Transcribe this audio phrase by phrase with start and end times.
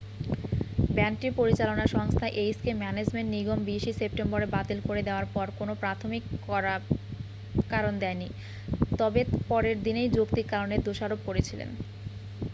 [0.89, 6.23] ব্যান্ডটির পরিচালনা সংস্থা HK Management নিগম 20'ই সেপ্টেম্বর বাতিল করে দেওয়ার পর কোনও প্রাথমিক
[7.71, 8.27] কারণ দেয়নি
[8.99, 11.69] তবে পরের দিনেই যৌক্তিক কারণের দোষারপ করেছিলেন।